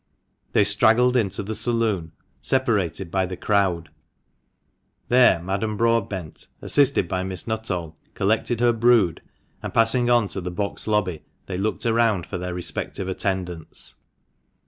[0.53, 3.89] They straggled into the saloon, separated by the crowd.
[5.09, 9.21] There Madame Broadbent, assisted by Miss Nuttall, collected her brood,
[9.61, 13.93] and passing on to the box— lobby, they looked around for their respective attendants.